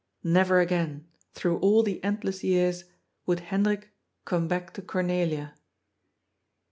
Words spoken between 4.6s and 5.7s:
to Cornelia.